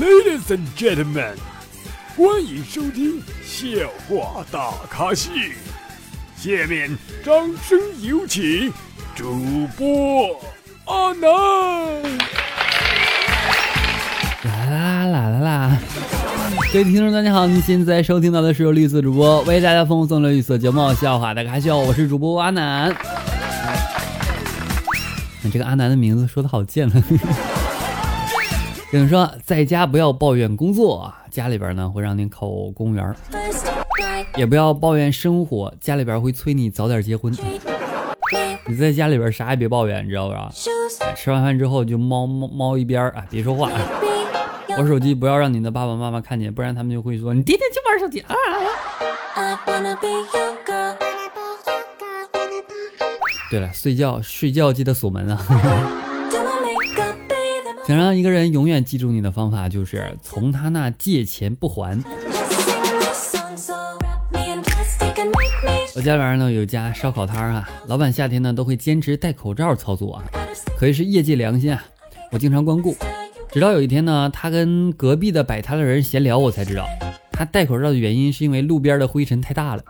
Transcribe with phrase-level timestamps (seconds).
[0.00, 1.34] Ladies and gentlemen，
[2.16, 3.66] 欢迎收听笑
[4.08, 5.28] 话大咖秀。
[6.36, 7.34] 下面掌
[7.64, 8.72] 声有请
[9.16, 9.34] 主
[9.76, 10.40] 播
[10.84, 11.28] 阿南。
[14.44, 15.78] 啦啦啦啦啦！
[16.72, 22.94] 各位听众，大家好，您现在收听到的是由绿色主播为大家奉送的绿色节目《笑话大咖秀》，我是主播阿南。
[25.42, 27.02] 你这个阿南的名字说的好贱呢。
[28.90, 33.12] 有人说，在家不要抱怨工作啊，家里边呢会让你考公务员；
[34.34, 37.30] 也不要抱怨生活，家里边会催你早点结婚。
[38.66, 40.50] 你在家里边啥也别抱怨，你知道吧？
[41.14, 43.70] 吃完饭之后就猫猫猫一边啊，别说话。
[44.70, 48.34] 玩手机不要让你的爸爸妈妈看见，不然他们就会说你天天就玩手机啊。
[53.50, 56.07] 对了，睡觉睡觉记得锁门啊。
[57.88, 61.98] 想让一个人永远记住你的方法，就是从他那借钱不还。
[65.96, 70.24] 我家里边呢有家烧烤摊儿啊，老板夏天呢都会坚持戴口罩操作啊，
[70.76, 71.82] 可以是业界良心啊。
[72.30, 72.94] 我经常光顾，
[73.50, 76.84] 直到有一天呢，他跟隔壁的摆摊的人闲聊，我才知道
[77.32, 79.82] 他戴口罩的原因是因为路边的灰尘太大了。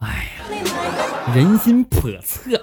[0.00, 2.60] 哎呀，人心叵测。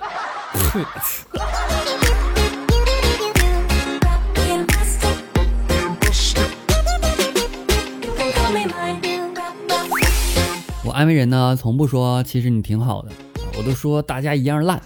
[10.85, 13.09] 我安慰人呢，从不说其实你挺好的，
[13.57, 14.81] 我都说大家一样烂。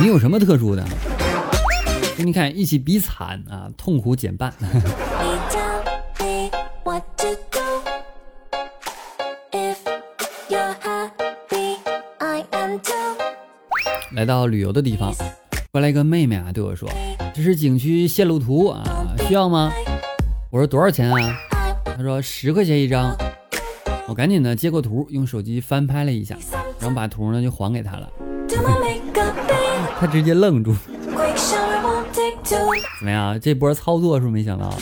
[0.00, 0.84] 你有什么特殊的？
[2.16, 4.52] 给你看，一起比惨啊，痛苦减半。
[14.12, 15.14] 来到旅游的地方，
[15.70, 16.88] 过来一个妹妹啊，对我说
[17.32, 18.82] ：“这是景区线路图啊，
[19.26, 19.72] 需要吗？”
[20.50, 21.38] 我说：“多少钱啊？”
[21.96, 23.16] 她说：“十块钱一张。”
[24.08, 26.36] 我赶紧呢接过图，用手机翻拍了一下，
[26.80, 28.08] 然后把图呢就还给她了。
[30.00, 30.74] 她直接愣住。
[32.42, 33.38] 怎么样？
[33.40, 34.76] 这波操作是不是没想到？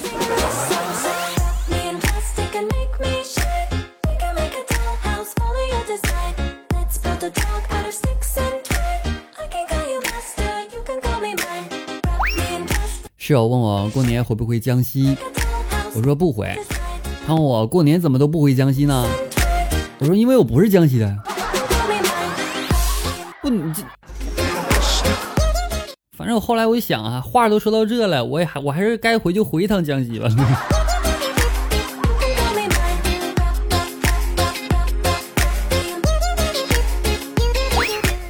[13.28, 15.14] 室友问我过年回不回江西，
[15.94, 16.58] 我说不回。
[17.26, 19.06] 他问我过年怎么都不回江西呢？
[19.98, 21.14] 我说因为我不是江西的。
[23.42, 23.82] 不，你这，
[26.16, 30.26] 反正我后来我一想啊，话都说到这了，我也还我还是该回就回一趟江西吧。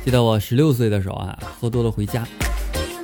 [0.05, 2.27] 记得我十六岁的时候啊，喝多了回家。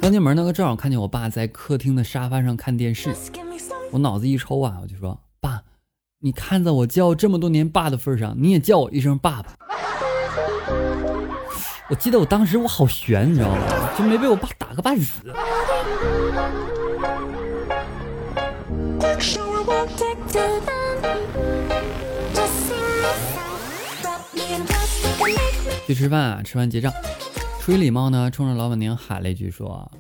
[0.05, 3.17] 刚进门那个正好看见我爸在客厅的沙发上看电视，
[3.91, 5.63] 我脑子一抽啊，我就说：“爸，
[6.21, 9.49] 你看在我叫这么多年爸的份上，你也叫我一声爸爸。”
[11.89, 13.57] 我记得我当时我好悬，你知道吗？
[13.97, 15.23] 就没被我爸打个半死。
[25.87, 26.93] 去吃饭啊，吃完结账。
[27.65, 29.91] 出于礼貌呢，冲着老板娘喊了一句说：“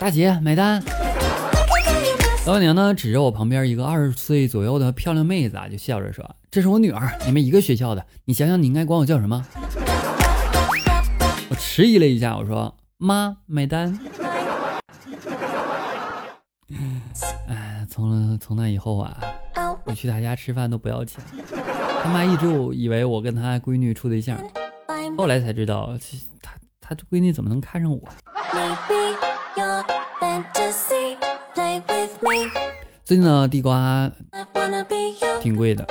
[0.00, 0.82] 大姐买单。
[2.44, 9.46] ”老板娘呢指着我旁边一个二十岁左右的漂亮妹子啊，就笑着说：“这是我女儿，你们一个学校的，你想想你应该管我叫什么？”
[11.48, 13.96] 我迟疑了一下，我说：“妈买单。
[17.46, 19.16] ”哎，从从那以后啊，
[19.84, 21.22] 我去她家吃饭都不要钱。
[22.02, 24.36] 他妈一直以为我跟她闺女处对象，
[25.16, 25.96] 后来才知道
[26.86, 26.94] 他。
[26.94, 28.00] 他闺女怎么能看上我？
[33.04, 34.10] 最近呢，地瓜
[35.40, 35.86] 挺贵的，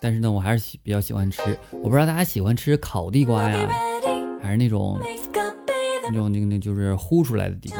[0.00, 1.40] 但是呢，我还是喜比较喜欢吃。
[1.70, 3.68] 我不知道大家喜欢吃烤地瓜呀，
[4.42, 5.00] 还是那种
[6.10, 7.78] 那种那那就是烀出来的地瓜。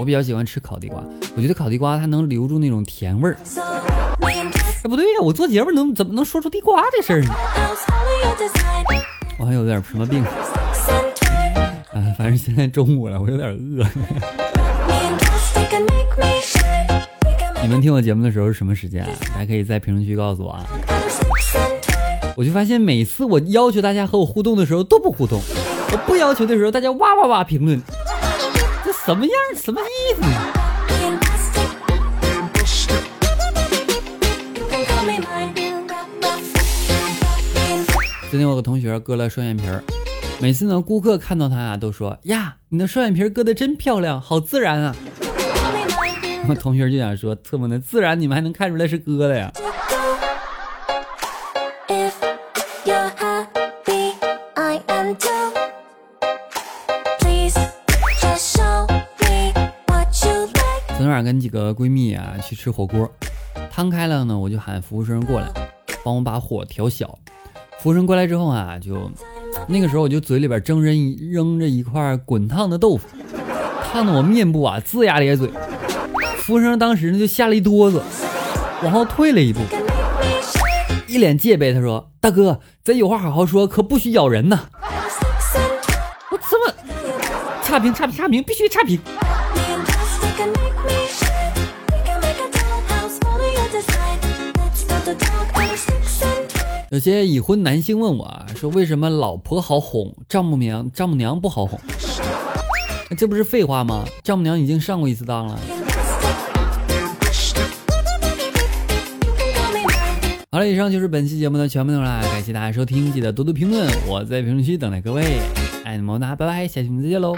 [0.00, 1.04] 我比较喜欢吃烤地瓜，
[1.36, 3.36] 我觉得烤地瓜它能留住那种甜味儿。
[4.22, 4.44] 哎，
[4.84, 7.34] 不对呀，我做节目能怎么能说出地瓜这事儿呢？
[9.38, 10.24] 我还有点什么病？
[12.16, 13.84] 反正现在中午了，我有点饿。
[17.62, 19.10] 你们听我节目的时候是什么时间啊？
[19.34, 20.64] 大家可以在评论区告诉我啊。
[22.36, 25.40] 我就发现每次我要求大家和我互动的时候都不互动，
[25.92, 27.80] 我不要求的时候大家哇哇哇评论，
[28.84, 29.32] 这什么样？
[29.56, 30.22] 什么意思？
[38.30, 39.82] 今天我有个同学割了双眼皮儿。
[40.44, 44.94] 每次呢，顾客看到他啊，都说呀，你的双眼皮割的真漂亮，好自然啊。
[46.46, 49.50] 我同学就想说，特么的，自然你们还能看出来是割的呀？
[60.88, 63.10] 昨天晚上跟几个闺蜜啊去吃火锅，
[63.72, 65.48] 汤开了呢，我就喊服务生过来，
[66.04, 67.18] 帮我把火调小。
[67.78, 69.10] 服务生过来之后啊，就
[69.66, 70.90] 那个时候我就嘴里边扔着
[71.32, 73.08] 扔着一块滚烫的豆腐，
[73.90, 75.50] 烫的我面部啊龇牙咧嘴。
[76.36, 78.00] 服务生当时呢就吓了一哆嗦，
[78.82, 79.60] 往后退了一步，
[81.06, 81.72] 一脸戒备。
[81.72, 84.60] 他说：“大哥，咱有话好好说，可不许咬人呐。”
[86.30, 86.74] 我怎么
[87.62, 89.00] 差评差评差评，必须差评！
[96.94, 101.76] 有些已婚男性问我啊，说为什么老婆好哄，丈母娘丈母娘不好哄？
[103.18, 104.04] 这不是废话吗？
[104.22, 105.58] 丈母娘已经上过一次当了。
[110.52, 115.40] 好了，以上就是本期节目的全部内容了，感谢大家收听，记得多多评论，我在评论区等待各位，
[115.84, 117.34] 爱你们么哒，拜拜，下期节目再见喽。